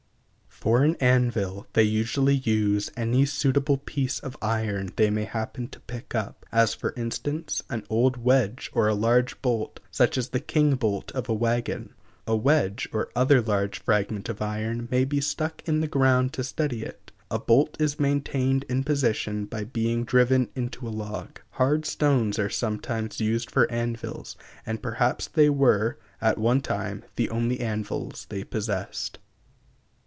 For 0.49 0.83
an 0.83 0.93
anvil 0.97 1.65
they 1.73 1.81
usually 1.81 2.35
use 2.35 2.91
any 2.95 3.25
suitable 3.25 3.79
piece 3.79 4.19
of 4.19 4.37
iron 4.43 4.91
they 4.95 5.09
may 5.09 5.23
happen 5.23 5.67
to 5.69 5.79
pick 5.79 6.13
up, 6.13 6.45
as 6.51 6.75
for 6.75 6.93
instance 6.95 7.63
an 7.71 7.83
old 7.89 8.17
wedge 8.17 8.69
or 8.71 8.87
a 8.87 8.93
large 8.93 9.41
bolt, 9.41 9.79
such 9.89 10.19
as 10.19 10.29
the 10.29 10.39
king 10.39 10.75
bolt 10.75 11.11
of 11.13 11.27
a 11.27 11.33
wagon. 11.33 11.95
A 12.27 12.35
wedge 12.35 12.87
or 12.93 13.09
other 13.15 13.41
large 13.41 13.79
fragment 13.81 14.29
of 14.29 14.39
iron 14.39 14.87
may 14.91 15.03
be 15.03 15.19
stuck 15.19 15.63
in 15.67 15.79
the 15.81 15.87
ground 15.87 16.31
to 16.33 16.43
steady 16.43 16.83
it. 16.83 17.11
A 17.31 17.39
bolt 17.39 17.75
is 17.81 17.99
maintained 17.99 18.63
in 18.69 18.83
position 18.83 19.45
by 19.45 19.63
being 19.63 20.03
driven 20.03 20.51
into 20.53 20.87
a 20.87 20.91
log. 20.93 21.39
Hard 21.53 21.87
stones 21.87 22.37
are 22.37 22.51
still 22.51 22.67
sometimes 22.67 23.19
used 23.19 23.49
for 23.49 23.71
anvils 23.71 24.37
and 24.63 24.79
perhaps 24.83 25.27
they 25.27 25.49
were, 25.49 25.97
at 26.21 26.37
one 26.37 26.61
time, 26.61 27.03
the 27.15 27.31
only 27.31 27.61
anvils 27.61 28.27
they 28.29 28.43
possessed. 28.43 29.17